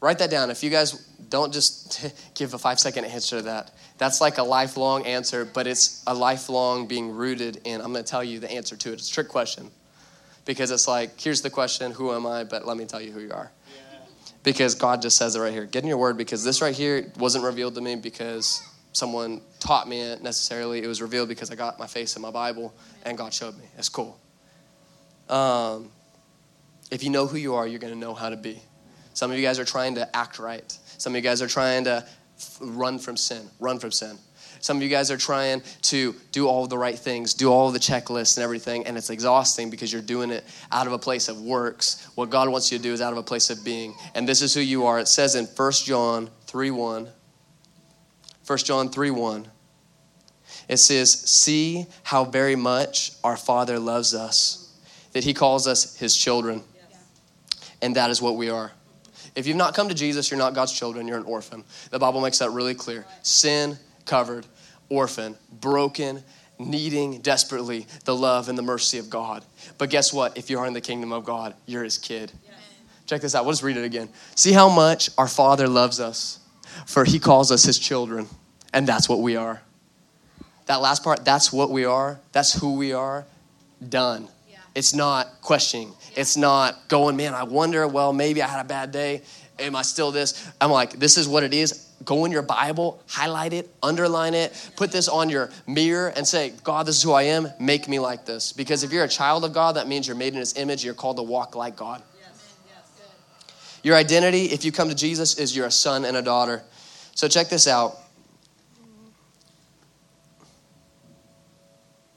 [0.00, 0.50] Write that down.
[0.50, 0.92] If you guys
[1.30, 5.66] don't just give a five second answer to that, that's like a lifelong answer, but
[5.66, 7.80] it's a lifelong being rooted in.
[7.80, 8.94] I'm going to tell you the answer to it.
[8.94, 9.70] It's a trick question
[10.44, 12.44] because it's like, here's the question, who am I?
[12.44, 13.50] But let me tell you who you are.
[14.42, 15.64] Because God just says it right here.
[15.64, 18.62] Get in your word because this right here wasn't revealed to me because
[18.94, 20.82] someone taught me it necessarily.
[20.82, 22.72] It was revealed because I got my face in my Bible
[23.04, 23.64] and God showed me.
[23.76, 24.18] It's cool.
[25.28, 25.90] Um,
[26.90, 28.62] if you know who you are, you're going to know how to be.
[29.12, 30.78] Some of you guys are trying to act right.
[30.98, 32.06] Some of you guys are trying to
[32.60, 34.16] run from sin, run from sin.
[34.60, 37.78] Some of you guys are trying to do all the right things, do all the
[37.78, 41.40] checklists and everything, and it's exhausting because you're doing it out of a place of
[41.42, 42.08] works.
[42.14, 43.94] What God wants you to do is out of a place of being.
[44.14, 44.98] And this is who you are.
[44.98, 47.08] It says in 1 John 3 1.
[48.46, 49.48] 1 John 3 1.
[50.68, 54.72] It says, See how very much our Father loves us,
[55.12, 56.62] that He calls us His children.
[57.82, 58.72] And that is what we are.
[59.34, 61.64] If you've not come to Jesus, you're not God's children, you're an orphan.
[61.90, 63.04] The Bible makes that really clear.
[63.22, 63.76] Sin
[64.06, 64.46] covered,
[64.88, 66.22] orphan, broken,
[66.58, 69.44] needing desperately the love and the mercy of God.
[69.76, 70.38] But guess what?
[70.38, 72.32] If you are in the kingdom of God, you're his kid.
[73.06, 73.44] Check this out.
[73.44, 74.08] We'll just read it again.
[74.34, 76.38] See how much our Father loves us,
[76.86, 78.28] for he calls us his children,
[78.72, 79.62] and that's what we are.
[80.66, 83.26] That last part, that's what we are, that's who we are,
[83.86, 84.28] done.
[84.48, 84.58] Yeah.
[84.74, 85.88] It's not questioning.
[85.88, 86.20] Yeah.
[86.20, 89.22] It's not going, man, I wonder, well, maybe I had a bad day.
[89.58, 90.50] Am I still this?
[90.60, 94.70] I'm like, this is what it is go in your Bible, highlight it, underline it,
[94.76, 97.48] put this on your mirror and say, God, this is who I am.
[97.58, 98.52] Make me like this.
[98.52, 100.84] Because if you're a child of God, that means you're made in his image.
[100.84, 102.02] You're called to walk like God.
[103.84, 106.64] Your identity, if you come to Jesus, is you're a son and a daughter.
[107.14, 107.96] So check this out.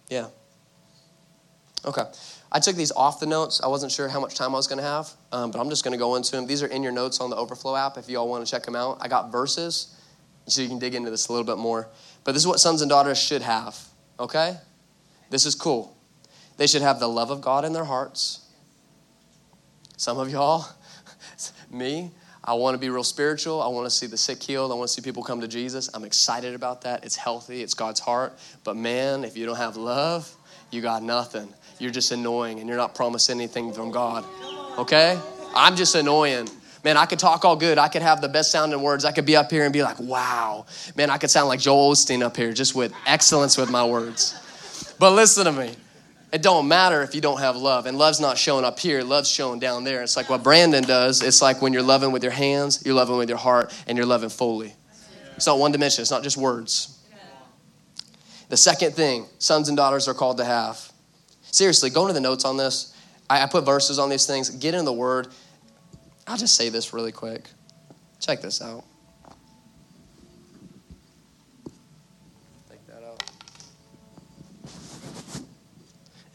[0.10, 0.28] Yeah.
[1.86, 2.04] Okay.
[2.54, 3.60] I took these off the notes.
[3.62, 5.84] I wasn't sure how much time I was going to have, um, but I'm just
[5.84, 6.48] going to go into them.
[6.48, 8.64] These are in your notes on the Overflow app if you all want to check
[8.64, 9.00] them out.
[9.02, 9.94] I got verses
[10.48, 11.90] so you can dig into this a little bit more.
[12.24, 13.78] But this is what sons and daughters should have,
[14.18, 14.56] okay?
[15.30, 15.98] This is cool.
[16.56, 18.46] They should have the love of God in their hearts.
[19.98, 20.66] Some of y'all,
[21.78, 22.12] me,
[22.44, 23.62] I want to be real spiritual.
[23.62, 24.72] I want to see the sick healed.
[24.72, 25.90] I want to see people come to Jesus.
[25.94, 27.04] I'm excited about that.
[27.04, 28.38] It's healthy, it's God's heart.
[28.64, 30.34] But man, if you don't have love,
[30.72, 34.26] you got nothing you're just annoying and you're not promising anything from God.
[34.78, 35.20] Okay?
[35.56, 36.50] I'm just annoying.
[36.84, 37.78] Man, I could talk all good.
[37.78, 39.06] I could have the best sounding words.
[39.06, 40.66] I could be up here and be like, wow.
[40.96, 44.36] Man, I could sound like Joel Osteen up here just with excellence with my words.
[45.00, 45.76] But listen to me.
[46.32, 47.86] It don't matter if you don't have love.
[47.86, 50.04] And love's not showing up here, love's showing down there.
[50.04, 51.22] It's like what Brandon does.
[51.22, 54.08] It's like when you're loving with your hands, you're loving with your heart, and you're
[54.08, 54.74] loving fully.
[55.36, 56.94] It's not one dimension, it's not just words.
[58.50, 60.92] The second thing sons and daughters are called to have
[61.52, 62.96] Seriously, go into the notes on this.
[63.30, 64.50] I, I put verses on these things.
[64.50, 65.30] Get in the Word.
[66.28, 67.50] I'll just say this really quick.
[68.20, 68.84] Check this out.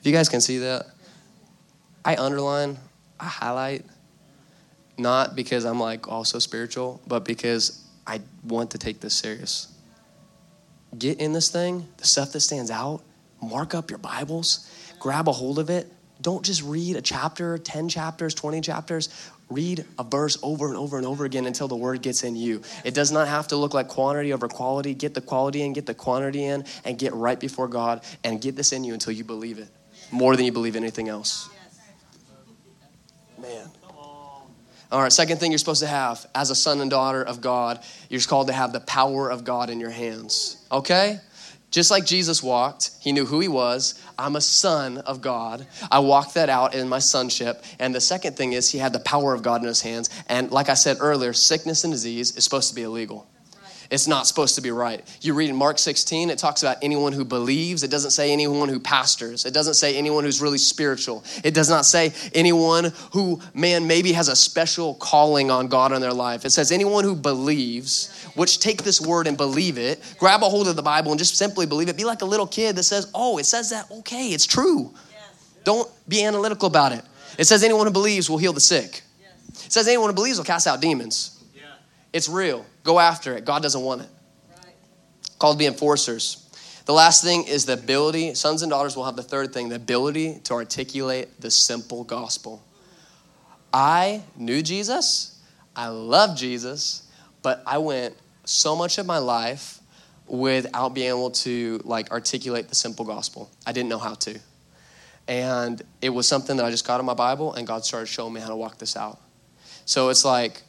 [0.02, 0.86] If you guys can see that,
[2.04, 2.76] I underline,
[3.20, 3.84] I highlight,
[4.98, 9.72] not because I'm like also spiritual, but because I want to take this serious.
[10.98, 13.02] Get in this thing, the stuff that stands out,
[13.40, 15.86] mark up your Bibles, grab a hold of it.
[16.20, 19.30] Don't just read a chapter, 10 chapters, 20 chapters.
[19.50, 22.62] Read a verse over and over and over again until the word gets in you.
[22.84, 24.94] It does not have to look like quantity over quality.
[24.94, 28.56] Get the quality in, get the quantity in, and get right before God and get
[28.56, 29.68] this in you until you believe it
[30.12, 31.48] more than you believe anything else.
[33.40, 33.68] Man.
[34.92, 37.82] All right, second thing you're supposed to have as a son and daughter of God,
[38.10, 40.62] you're called to have the power of God in your hands.
[40.70, 41.18] Okay?
[41.70, 43.98] Just like Jesus walked, he knew who he was.
[44.18, 45.66] I'm a son of God.
[45.90, 47.64] I walked that out in my sonship.
[47.78, 50.10] And the second thing is, he had the power of God in his hands.
[50.28, 53.26] And like I said earlier, sickness and disease is supposed to be illegal
[53.92, 55.04] it's not supposed to be right.
[55.20, 57.82] You read in Mark 16, it talks about anyone who believes.
[57.82, 59.44] It doesn't say anyone who pastors.
[59.44, 61.22] It doesn't say anyone who's really spiritual.
[61.44, 66.00] It does not say anyone who, man, maybe has a special calling on God in
[66.00, 66.46] their life.
[66.46, 70.68] It says anyone who believes, which take this word and believe it, grab a hold
[70.68, 71.96] of the Bible and just simply believe it.
[71.98, 74.94] Be like a little kid that says, oh, it says that, okay, it's true.
[75.64, 77.04] Don't be analytical about it.
[77.38, 79.02] It says anyone who believes will heal the sick.
[79.50, 81.44] It says anyone who believes will cast out demons.
[82.14, 82.64] It's real.
[82.82, 83.44] Go after it.
[83.44, 84.08] God doesn't want it.
[84.50, 84.74] Right.
[85.38, 86.38] Called to be enforcers.
[86.84, 89.76] The last thing is the ability, sons and daughters will have the third thing, the
[89.76, 92.62] ability to articulate the simple gospel.
[93.72, 95.40] I knew Jesus,
[95.76, 97.08] I love Jesus,
[97.40, 99.80] but I went so much of my life
[100.26, 103.50] without being able to like articulate the simple gospel.
[103.66, 104.38] I didn't know how to.
[105.28, 108.32] And it was something that I just got in my Bible and God started showing
[108.32, 109.20] me how to walk this out.
[109.84, 110.62] So it's like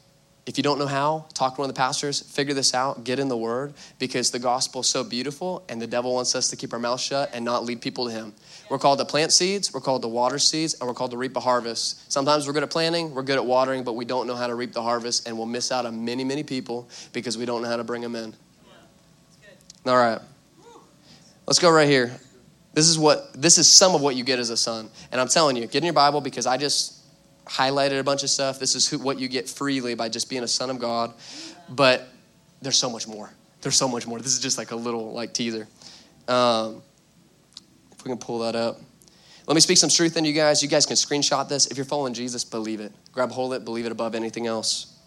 [0.46, 3.18] if you don't know how, talk to one of the pastors, figure this out, get
[3.18, 6.56] in the word, because the gospel is so beautiful and the devil wants us to
[6.56, 8.34] keep our mouth shut and not lead people to him.
[8.68, 11.36] We're called to plant seeds, we're called to water seeds, and we're called to reap
[11.36, 12.12] a harvest.
[12.12, 14.54] Sometimes we're good at planting, we're good at watering, but we don't know how to
[14.54, 17.68] reap the harvest, and we'll miss out on many, many people because we don't know
[17.68, 18.34] how to bring them in.
[19.86, 20.20] All right.
[21.46, 22.10] Let's go right here.
[22.72, 24.88] This is what this is some of what you get as a son.
[25.12, 27.03] And I'm telling you, get in your Bible because I just
[27.46, 28.58] highlighted a bunch of stuff.
[28.58, 31.12] This is who, what you get freely by just being a son of God.
[31.68, 32.08] But
[32.62, 33.30] there's so much more.
[33.60, 34.18] There's so much more.
[34.18, 35.66] This is just like a little like teaser.
[36.28, 36.82] Um,
[37.92, 38.80] if we can pull that up.
[39.46, 40.62] Let me speak some truth into you guys.
[40.62, 41.66] You guys can screenshot this.
[41.66, 42.92] If you're following Jesus, believe it.
[43.12, 44.98] Grab hold of it, believe it above anything else.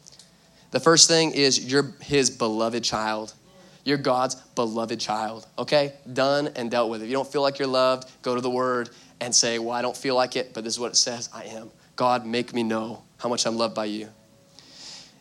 [0.71, 3.34] The first thing is you're his beloved child.
[3.84, 5.47] You're God's beloved child.
[5.58, 5.93] Okay?
[6.12, 7.02] Done and dealt with.
[7.02, 8.89] If you don't feel like you're loved, go to the word
[9.21, 11.45] and say, Well, I don't feel like it, but this is what it says I
[11.45, 11.71] am.
[11.97, 14.07] God, make me know how much I'm loved by you.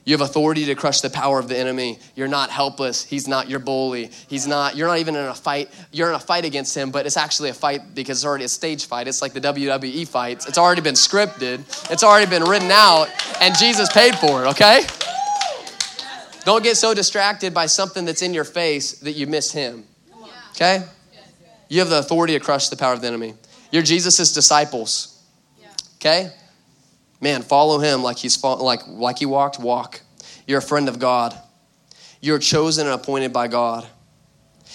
[0.06, 1.98] You have authority to crush the power of the enemy.
[2.14, 3.02] You're not helpless.
[3.02, 4.12] He's not your bully.
[4.28, 5.68] He's not, you're not even in a fight.
[5.90, 8.48] You're in a fight against him, but it's actually a fight because it's already a
[8.48, 9.08] stage fight.
[9.08, 10.46] It's like the WWE fights.
[10.46, 11.58] It's already been scripted,
[11.90, 13.08] it's already been written out,
[13.40, 14.82] and Jesus paid for it, okay?
[16.44, 19.84] Don't get so distracted by something that's in your face that you miss him,
[20.50, 20.84] okay?
[21.68, 23.34] You have the authority to crush the power of the enemy.
[23.72, 25.20] You're Jesus' disciples,
[25.96, 26.30] okay?
[27.26, 30.00] Man, follow him like he's like like he walked, walk.
[30.46, 31.36] You're a friend of God.
[32.20, 33.84] You're chosen and appointed by God.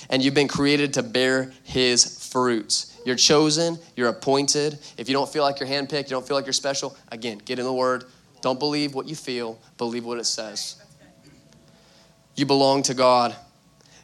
[0.10, 3.00] And you've been created to bear his fruits.
[3.06, 4.80] You're chosen, you're appointed.
[4.98, 7.58] If you don't feel like you're handpicked, you don't feel like you're special, again, get
[7.58, 8.04] in the word.
[8.42, 10.76] Don't believe what you feel, believe what it says.
[12.36, 13.34] You belong to God.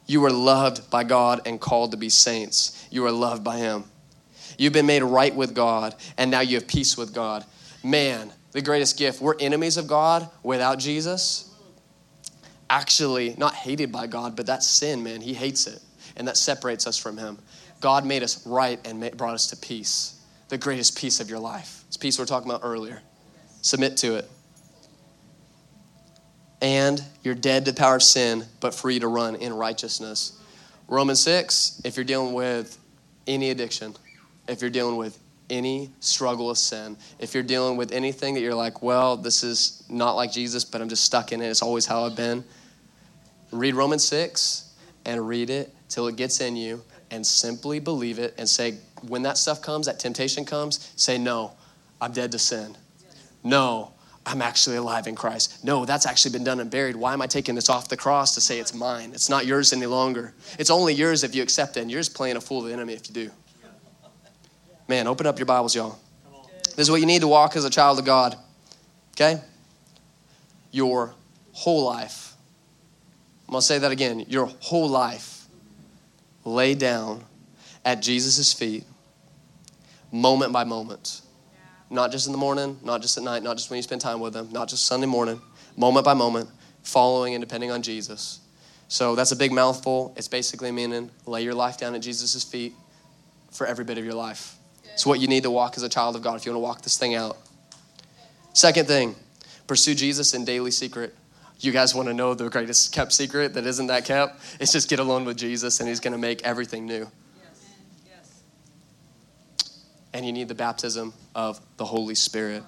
[0.06, 2.88] You are loved by God and called to be saints.
[2.92, 3.84] You are loved by him.
[4.58, 7.44] You've been made right with God, and now you have peace with God
[7.88, 9.22] man, the greatest gift.
[9.22, 11.54] We're enemies of God without Jesus.
[12.72, 15.22] Actually, not hated by God, but that's sin, man.
[15.22, 15.80] He hates it.
[16.16, 17.38] And that separates us from Him.
[17.82, 21.84] God made us right and brought us to peace, the greatest peace of your life.
[21.88, 23.04] It's peace we are talking about earlier.
[23.62, 24.28] Submit to it.
[26.60, 30.42] And you're dead to the power of sin, but free to run in righteousness.
[30.88, 32.76] Romans 6, if you're dealing with
[33.28, 33.96] any addiction,
[34.48, 38.56] if you're dealing with any struggle of sin, if you're dealing with anything that you're
[38.56, 41.86] like, well, this is not like Jesus, but I'm just stuck in it, it's always
[41.86, 42.44] how I've been,
[43.52, 44.74] read Romans 6
[45.06, 46.82] and read it till it gets in you
[47.12, 51.54] and simply believe it and say, when that stuff comes, that temptation comes, say, no,
[52.02, 52.76] I'm dead to sin.
[53.44, 53.94] No,
[54.26, 55.64] I'm actually alive in Christ.
[55.64, 56.98] No, that's actually been done and buried.
[56.98, 59.12] Why am I taking this off the cross to say it's mine?
[59.14, 60.34] It's not yours any longer.
[60.60, 62.74] It's only yours if you accept it, and you're just playing a fool of the
[62.74, 63.32] enemy if you do.
[64.88, 66.00] Man, open up your Bibles, y'all.
[66.64, 68.38] This is what you need to walk as a child of God.
[69.12, 69.42] Okay?
[70.72, 71.14] Your
[71.52, 72.36] whole life.
[73.48, 74.26] I'm going to say that again.
[74.30, 75.48] Your whole life.
[76.46, 77.26] Lay down
[77.84, 78.86] at Jesus' feet.
[80.10, 81.22] moment by moment.
[81.90, 84.22] Not just in the morning, not just at night, not just when you spend time
[84.22, 85.42] with them, not just Sunday morning,
[85.76, 86.50] moment by moment,
[86.84, 88.40] following and depending on Jesus.
[88.88, 90.14] So that's a big mouthful.
[90.16, 92.74] It's basically meaning lay your life down at Jesus' feet
[93.52, 94.57] for every bit of your life.
[94.98, 96.64] It's what you need to walk as a child of God if you want to
[96.64, 97.38] walk this thing out.
[98.54, 99.16] Second thing,
[99.68, 101.14] pursue Jesus in daily secret.
[101.60, 104.42] You guys want to know the greatest kept secret that isn't that kept?
[104.60, 107.08] It's just get alone with Jesus and He's going to make everything new.
[110.14, 112.64] And you need the baptism of the Holy Spirit.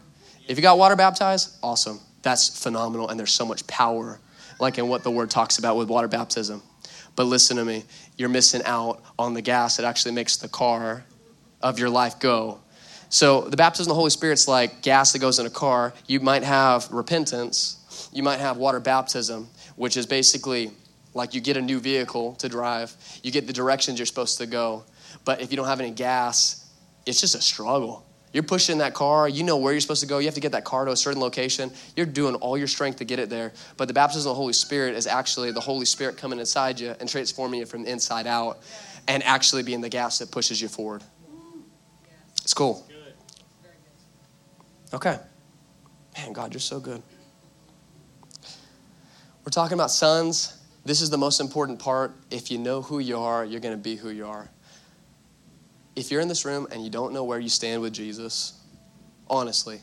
[0.47, 1.99] If you got water baptized, awesome.
[2.21, 3.09] That's phenomenal.
[3.09, 4.19] And there's so much power,
[4.59, 6.61] like in what the word talks about with water baptism.
[7.15, 7.85] But listen to me,
[8.17, 11.03] you're missing out on the gas that actually makes the car
[11.61, 12.59] of your life go.
[13.09, 15.93] So the baptism of the Holy Spirit's like gas that goes in a car.
[16.07, 20.71] You might have repentance, you might have water baptism, which is basically
[21.13, 24.45] like you get a new vehicle to drive, you get the directions you're supposed to
[24.45, 24.83] go.
[25.25, 26.71] But if you don't have any gas,
[27.05, 28.05] it's just a struggle.
[28.31, 30.19] You're pushing that car, you know where you're supposed to go.
[30.19, 31.71] You have to get that car to a certain location.
[31.95, 33.53] You're doing all your strength to get it there.
[33.75, 36.93] But the baptism of the Holy Spirit is actually the Holy Spirit coming inside you
[36.99, 38.59] and transforming you from the inside out
[39.07, 41.01] and actually being the gas that pushes you forward.
[42.49, 42.83] It's cool.
[44.91, 45.19] Okay.
[46.17, 47.03] Man, God, you're so good.
[49.45, 50.57] We're talking about sons.
[50.83, 52.11] This is the most important part.
[52.31, 54.49] If you know who you are, you're going to be who you are.
[55.95, 58.59] If you're in this room and you don't know where you stand with Jesus,
[59.29, 59.81] honestly,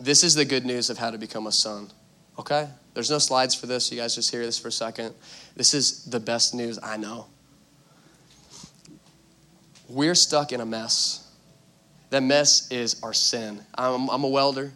[0.00, 1.90] this is the good news of how to become a son.
[2.38, 2.66] Okay?
[2.94, 3.92] There's no slides for this.
[3.92, 5.14] You guys just hear this for a second.
[5.54, 7.26] This is the best news I know.
[9.86, 11.21] We're stuck in a mess.
[12.12, 13.62] That mess is our sin.
[13.74, 14.70] I'm, I'm a welder.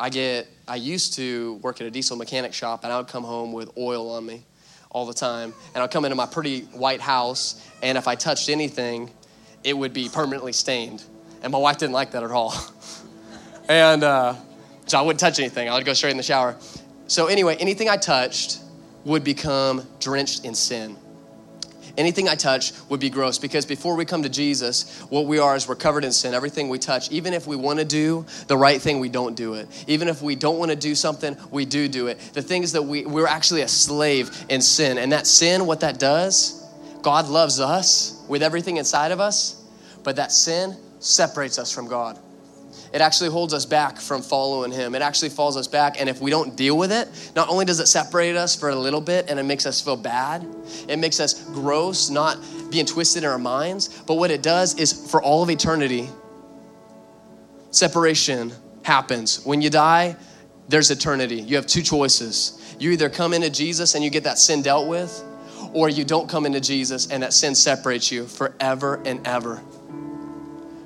[0.00, 3.24] I get I used to work at a diesel mechanic shop and I would come
[3.24, 4.46] home with oil on me
[4.88, 5.52] all the time.
[5.74, 9.10] And I'd come into my pretty white house and if I touched anything,
[9.64, 11.04] it would be permanently stained.
[11.42, 12.54] And my wife didn't like that at all.
[13.68, 14.36] and uh,
[14.86, 15.68] so I wouldn't touch anything.
[15.68, 16.56] I would go straight in the shower.
[17.06, 18.60] So anyway, anything I touched
[19.04, 20.96] would become drenched in sin.
[21.98, 25.56] Anything I touch would be gross because before we come to Jesus, what we are
[25.56, 26.32] is we're covered in sin.
[26.32, 29.54] Everything we touch, even if we want to do the right thing, we don't do
[29.54, 29.68] it.
[29.88, 32.20] Even if we don't want to do something, we do do it.
[32.34, 34.96] The thing is that we, we're actually a slave in sin.
[34.96, 36.64] And that sin, what that does,
[37.02, 39.60] God loves us with everything inside of us,
[40.04, 42.16] but that sin separates us from God
[42.92, 44.94] it actually holds us back from following him.
[44.94, 46.00] It actually falls us back.
[46.00, 48.76] And if we don't deal with it, not only does it separate us for a
[48.76, 50.46] little bit and it makes us feel bad,
[50.88, 52.38] it makes us gross, not
[52.70, 56.08] being twisted in our minds, but what it does is for all of eternity,
[57.70, 59.44] separation happens.
[59.44, 60.16] When you die,
[60.68, 61.36] there's eternity.
[61.36, 62.76] You have two choices.
[62.78, 65.24] You either come into Jesus and you get that sin dealt with,
[65.72, 69.60] or you don't come into Jesus and that sin separates you forever and ever.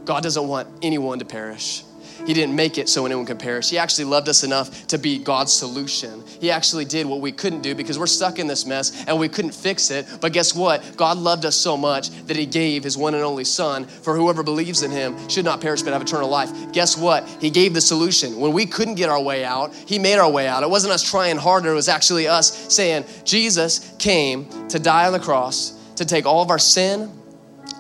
[0.05, 1.85] God doesn't want anyone to perish.
[2.27, 3.71] He didn't make it so anyone could perish.
[3.71, 6.23] He actually loved us enough to be God's solution.
[6.41, 9.29] He actually did what we couldn't do because we're stuck in this mess and we
[9.29, 10.07] couldn't fix it.
[10.21, 10.97] But guess what?
[10.97, 14.43] God loved us so much that He gave His one and only Son for whoever
[14.43, 16.51] believes in Him should not perish but have eternal life.
[16.73, 17.27] Guess what?
[17.41, 18.39] He gave the solution.
[18.39, 20.63] When we couldn't get our way out, He made our way out.
[20.63, 25.13] It wasn't us trying harder, it was actually us saying, Jesus came to die on
[25.13, 27.11] the cross to take all of our sin,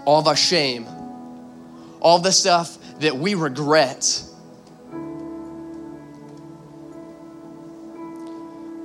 [0.05, 0.87] all of our shame,
[2.00, 4.24] all the stuff that we regret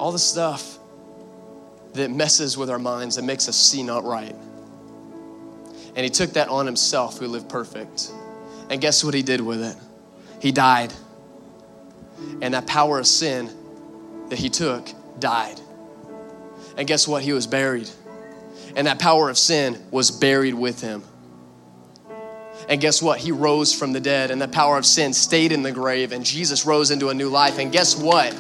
[0.08, 0.80] all the stuff
[1.92, 4.34] that messes with our minds and makes us see not right.
[5.98, 8.10] And he took that on himself who lived perfect.
[8.70, 9.76] And guess what he did with it?
[10.42, 10.94] He died.
[12.42, 13.50] And that power of sin
[14.30, 14.88] that he took
[15.20, 15.60] died.
[16.78, 17.22] And guess what?
[17.22, 17.90] He was buried.
[18.78, 21.04] And that power of sin was buried with him.
[22.70, 23.20] And guess what?
[23.20, 26.24] He rose from the dead, and the power of sin stayed in the grave, and
[26.24, 27.60] Jesus rose into a new life.
[27.60, 28.34] And guess what?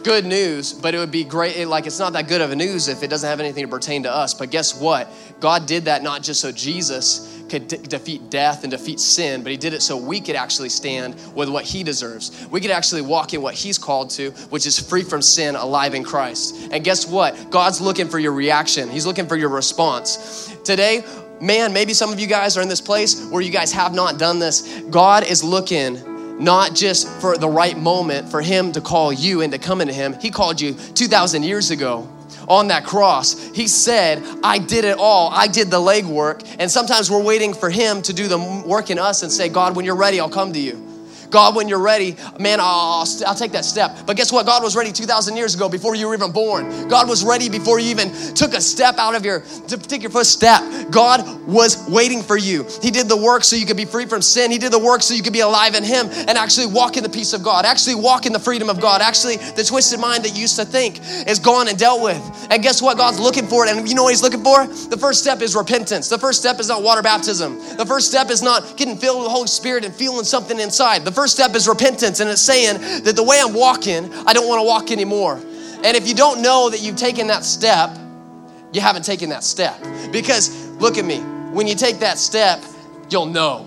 [0.00, 1.66] Good news, but it would be great.
[1.66, 4.02] Like, it's not that good of a news if it doesn't have anything to pertain
[4.04, 4.34] to us.
[4.34, 5.08] But guess what?
[5.40, 9.50] God did that not just so Jesus could de- defeat death and defeat sin, but
[9.50, 12.46] He did it so we could actually stand with what He deserves.
[12.50, 15.94] We could actually walk in what He's called to, which is free from sin, alive
[15.94, 16.68] in Christ.
[16.72, 17.50] And guess what?
[17.50, 20.54] God's looking for your reaction, He's looking for your response.
[20.64, 21.04] Today,
[21.40, 24.18] man, maybe some of you guys are in this place where you guys have not
[24.18, 24.80] done this.
[24.90, 26.09] God is looking
[26.40, 29.92] not just for the right moment for him to call you and to come into
[29.92, 30.14] him.
[30.20, 32.08] He called you 2,000 years ago
[32.48, 33.38] on that cross.
[33.54, 35.30] He said, I did it all.
[35.32, 36.56] I did the legwork.
[36.58, 39.76] And sometimes we're waiting for him to do the work in us and say, God,
[39.76, 40.89] when you're ready, I'll come to you.
[41.30, 43.96] God, when you're ready, man, I'll, I'll take that step.
[44.06, 44.46] But guess what?
[44.46, 46.88] God was ready 2,000 years ago before you were even born.
[46.88, 50.10] God was ready before you even took a step out of your, to take your
[50.10, 50.62] first step.
[50.90, 52.66] God was waiting for you.
[52.82, 54.50] He did the work so you could be free from sin.
[54.50, 57.02] He did the work so you could be alive in Him and actually walk in
[57.02, 59.00] the peace of God, actually walk in the freedom of God.
[59.00, 62.48] Actually, the twisted mind that you used to think is gone and dealt with.
[62.50, 62.96] And guess what?
[62.96, 63.76] God's looking for it.
[63.76, 64.66] And you know what He's looking for?
[64.66, 66.08] The first step is repentance.
[66.08, 67.58] The first step is not water baptism.
[67.76, 71.04] The first step is not getting filled with the Holy Spirit and feeling something inside.
[71.04, 74.48] The first step is repentance, and it's saying that the way I'm walking, I don't
[74.48, 75.34] want to walk anymore.
[75.84, 77.90] And if you don't know that you've taken that step,
[78.72, 79.78] you haven't taken that step.
[80.12, 81.18] Because look at me,
[81.52, 82.64] when you take that step,
[83.10, 83.66] you'll know.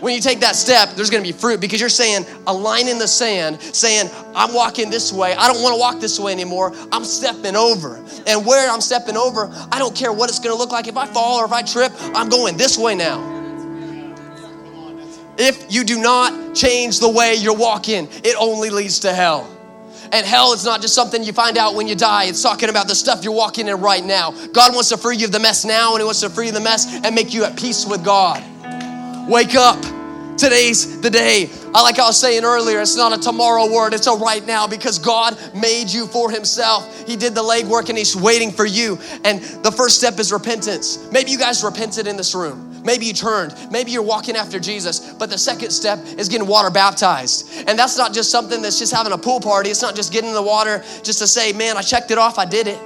[0.00, 2.98] When you take that step, there's gonna be fruit because you're saying, a line in
[2.98, 5.34] the sand, saying, I'm walking this way.
[5.34, 6.72] I don't wanna walk this way anymore.
[6.90, 8.02] I'm stepping over.
[8.26, 10.88] And where I'm stepping over, I don't care what it's gonna look like.
[10.88, 13.33] If I fall or if I trip, I'm going this way now.
[15.38, 19.50] If you do not change the way you're walking, it only leads to hell.
[20.12, 22.24] And hell is not just something you find out when you die.
[22.24, 24.30] It's talking about the stuff you're walking in right now.
[24.52, 26.50] God wants to free you of the mess now, and He wants to free you
[26.50, 28.42] of the mess and make you at peace with God.
[29.28, 29.93] Wake up.
[30.36, 31.48] Today's the day.
[31.74, 34.66] I like I was saying earlier, it's not a tomorrow word, it's a right now
[34.66, 37.06] because God made you for Himself.
[37.06, 38.98] He did the legwork and He's waiting for you.
[39.24, 41.10] And the first step is repentance.
[41.12, 42.82] Maybe you guys repented in this room.
[42.84, 43.54] Maybe you turned.
[43.70, 45.14] Maybe you're walking after Jesus.
[45.14, 47.50] But the second step is getting water baptized.
[47.66, 49.70] And that's not just something that's just having a pool party.
[49.70, 52.38] It's not just getting in the water just to say, man, I checked it off,
[52.38, 52.80] I did it.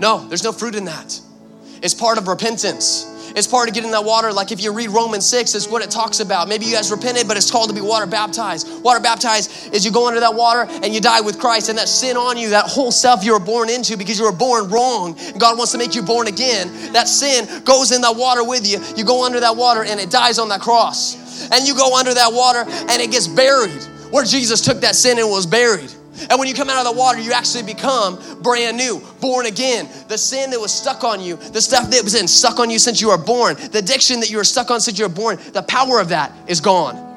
[0.00, 1.20] No, there's no fruit in that.
[1.82, 3.11] It's part of repentance.
[3.34, 4.32] It's part of getting that water.
[4.32, 6.48] Like if you read Romans 6, it's what it talks about.
[6.48, 8.82] Maybe you guys repented, but it's called to be water baptized.
[8.82, 11.88] Water baptized is you go under that water and you die with Christ, and that
[11.88, 15.16] sin on you, that whole self you were born into because you were born wrong.
[15.38, 16.68] God wants to make you born again.
[16.92, 18.80] That sin goes in that water with you.
[18.96, 21.50] You go under that water and it dies on that cross.
[21.50, 25.18] And you go under that water and it gets buried where Jesus took that sin
[25.18, 25.92] and was buried.
[26.28, 29.88] And when you come out of the water, you actually become brand new, born again.
[30.08, 32.78] The sin that was stuck on you, the stuff that was in stuck on you
[32.78, 35.38] since you were born, the addiction that you were stuck on since you were born,
[35.52, 37.11] the power of that is gone.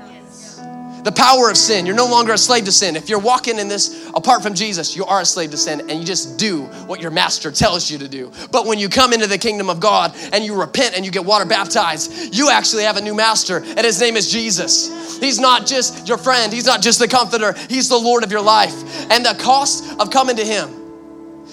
[1.05, 1.85] The power of sin.
[1.85, 2.95] You're no longer a slave to sin.
[2.95, 5.99] If you're walking in this apart from Jesus, you are a slave to sin and
[5.99, 8.31] you just do what your master tells you to do.
[8.51, 11.23] But when you come into the kingdom of God and you repent and you get
[11.23, 15.19] water baptized, you actually have a new master and his name is Jesus.
[15.19, 18.41] He's not just your friend, he's not just the comforter, he's the Lord of your
[18.41, 18.73] life.
[19.11, 20.69] And the cost of coming to him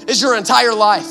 [0.08, 1.10] is your entire life.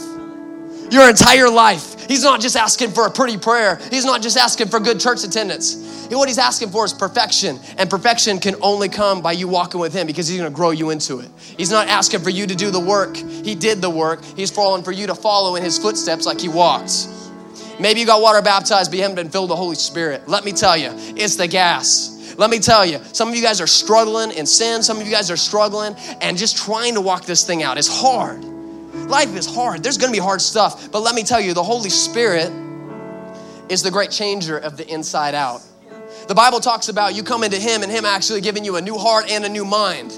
[0.90, 2.08] Your entire life.
[2.08, 3.80] He's not just asking for a pretty prayer.
[3.92, 7.60] He's not just asking for good church attendance what he's asking for is perfection.
[7.78, 10.90] And perfection can only come by you walking with him because he's to grow you
[10.90, 11.30] into it.
[11.38, 13.16] He's not asking for you to do the work.
[13.16, 14.24] He did the work.
[14.24, 17.08] He's falling for you to follow in his footsteps like he walked.
[17.80, 20.28] Maybe you got water baptized, but you haven't been filled with the Holy Spirit.
[20.28, 22.36] Let me tell you, it's the gas.
[22.38, 24.84] Let me tell you, some of you guys are struggling in sin.
[24.84, 27.78] Some of you guys are struggling and just trying to walk this thing out.
[27.78, 28.44] It's hard.
[28.44, 29.84] Life is hard.
[29.84, 30.92] There's going to be hard stuff.
[30.92, 32.52] But let me tell you, the Holy Spirit
[33.70, 35.62] is the great changer of the inside out.
[36.28, 38.98] The Bible talks about you coming to Him and Him actually giving you a new
[38.98, 40.18] heart and a new mind.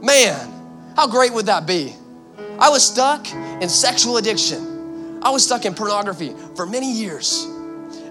[0.00, 1.94] Man, how great would that be?
[2.58, 5.20] I was stuck in sexual addiction.
[5.22, 7.44] I was stuck in pornography for many years.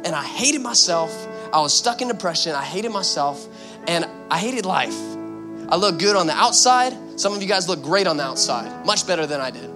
[0.03, 1.27] And I hated myself.
[1.53, 2.53] I was stuck in depression.
[2.53, 3.47] I hated myself.
[3.87, 4.97] And I hated life.
[5.69, 6.93] I looked good on the outside.
[7.19, 9.69] Some of you guys look great on the outside, much better than I did.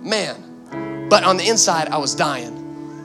[0.00, 2.61] Man, but on the inside, I was dying.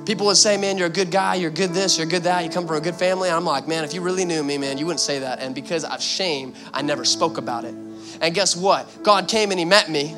[0.07, 2.49] People would say, man, you're a good guy, you're good this, you're good that, you
[2.49, 3.27] come from a good family.
[3.27, 5.39] And I'm like, man, if you really knew me, man, you wouldn't say that.
[5.39, 7.75] And because of shame, I never spoke about it.
[8.21, 8.87] And guess what?
[9.03, 10.15] God came and He met me.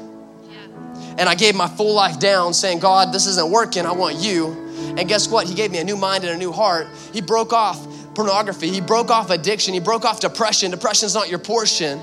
[1.18, 3.88] And I gave my full life down saying, God, this isn't working.
[3.88, 4.52] I want you.
[4.96, 5.48] And guess what?
[5.48, 6.86] He gave me a new mind and a new heart.
[7.12, 7.84] He broke off
[8.14, 8.70] pornography.
[8.70, 9.74] He broke off addiction.
[9.74, 10.70] He broke off depression.
[10.70, 12.00] Depression's not your portion.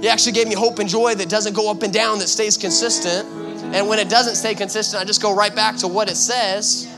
[0.00, 2.56] He actually gave me hope and joy that doesn't go up and down, that stays
[2.56, 3.28] consistent.
[3.72, 6.88] And when it doesn't stay consistent, I just go right back to what it says.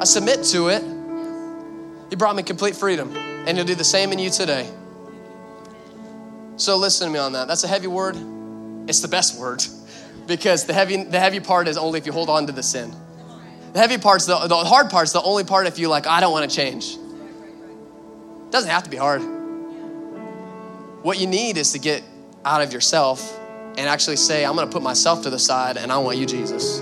[0.00, 0.82] I submit to it.
[2.10, 4.68] He brought me complete freedom, and He'll do the same in you today.
[6.56, 7.46] So listen to me on that.
[7.46, 8.16] That's a heavy word.
[8.88, 9.64] It's the best word
[10.26, 12.94] because the heavy, the heavy part is only if you hold on to the sin.
[13.72, 16.32] The heavy part's the, the hard part's the only part if you like, I don't
[16.32, 16.94] want to change.
[16.94, 19.20] It doesn't have to be hard.
[21.02, 22.02] What you need is to get
[22.44, 23.38] out of yourself
[23.76, 26.26] and actually say, I'm going to put myself to the side and I want you,
[26.26, 26.80] Jesus.